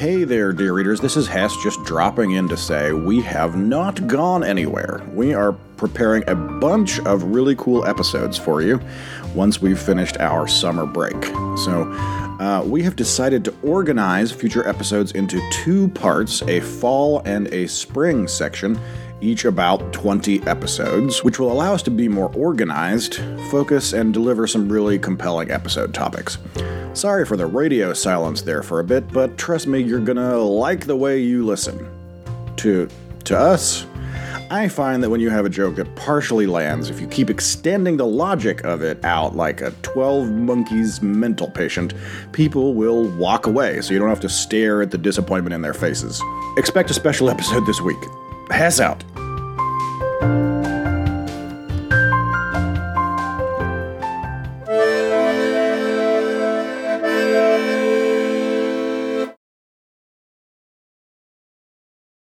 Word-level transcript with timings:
Hey 0.00 0.24
there, 0.24 0.54
dear 0.54 0.72
readers. 0.72 0.98
This 0.98 1.14
is 1.14 1.26
Hess 1.26 1.54
just 1.62 1.84
dropping 1.84 2.30
in 2.30 2.48
to 2.48 2.56
say 2.56 2.94
we 2.94 3.20
have 3.20 3.54
not 3.54 4.06
gone 4.06 4.42
anywhere. 4.42 5.06
We 5.12 5.34
are 5.34 5.52
preparing 5.76 6.26
a 6.26 6.34
bunch 6.34 7.00
of 7.00 7.22
really 7.22 7.54
cool 7.56 7.84
episodes 7.84 8.38
for 8.38 8.62
you 8.62 8.80
once 9.34 9.60
we've 9.60 9.78
finished 9.78 10.16
our 10.16 10.48
summer 10.48 10.86
break. 10.86 11.22
So, 11.66 11.82
uh, 12.40 12.62
we 12.64 12.82
have 12.82 12.96
decided 12.96 13.44
to 13.44 13.54
organize 13.62 14.32
future 14.32 14.66
episodes 14.66 15.12
into 15.12 15.38
two 15.52 15.88
parts 15.88 16.40
a 16.44 16.60
fall 16.60 17.20
and 17.26 17.48
a 17.48 17.66
spring 17.66 18.26
section 18.26 18.80
each 19.20 19.44
about 19.44 19.92
20 19.92 20.42
episodes, 20.46 21.22
which 21.22 21.38
will 21.38 21.52
allow 21.52 21.74
us 21.74 21.82
to 21.82 21.90
be 21.90 22.08
more 22.08 22.32
organized, 22.34 23.16
focus, 23.50 23.92
and 23.92 24.14
deliver 24.14 24.46
some 24.46 24.72
really 24.72 24.98
compelling 24.98 25.50
episode 25.50 25.92
topics. 25.92 26.38
Sorry 26.92 27.24
for 27.24 27.36
the 27.36 27.46
radio 27.46 27.94
silence 27.94 28.42
there 28.42 28.62
for 28.62 28.80
a 28.80 28.84
bit, 28.84 29.10
but 29.12 29.38
trust 29.38 29.66
me, 29.66 29.80
you're 29.80 30.00
gonna 30.00 30.38
like 30.38 30.86
the 30.86 30.96
way 30.96 31.20
you 31.20 31.46
listen. 31.46 31.88
To 32.56 32.88
to 33.24 33.38
us, 33.38 33.86
I 34.50 34.66
find 34.66 35.02
that 35.02 35.08
when 35.10 35.20
you 35.20 35.30
have 35.30 35.44
a 35.44 35.48
joke 35.48 35.76
that 35.76 35.94
partially 35.94 36.46
lands, 36.46 36.90
if 36.90 37.00
you 37.00 37.06
keep 37.06 37.30
extending 37.30 37.96
the 37.96 38.06
logic 38.06 38.64
of 38.64 38.82
it 38.82 39.02
out 39.04 39.36
like 39.36 39.60
a 39.60 39.70
12 39.82 40.30
monkeys 40.32 41.00
mental 41.00 41.48
patient, 41.48 41.94
people 42.32 42.74
will 42.74 43.08
walk 43.16 43.46
away 43.46 43.80
so 43.80 43.92
you 43.92 44.00
don't 44.00 44.08
have 44.08 44.20
to 44.20 44.28
stare 44.28 44.82
at 44.82 44.90
the 44.90 44.98
disappointment 44.98 45.54
in 45.54 45.62
their 45.62 45.74
faces. 45.74 46.20
Expect 46.56 46.90
a 46.90 46.94
special 46.94 47.30
episode 47.30 47.64
this 47.66 47.80
week. 47.80 48.00
Pass 48.48 48.80
out. 48.80 49.04